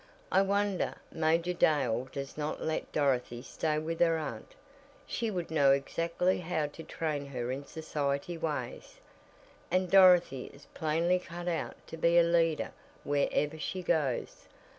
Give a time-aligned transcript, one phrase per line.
[0.31, 4.55] "I wonder Major Dale does not let Dorothy stay with her aunt;
[5.05, 8.99] she would know exactly how to train her in society ways,
[9.69, 12.71] and Dorothy is plainly cut out to be a leader
[13.03, 14.47] where ever she goes.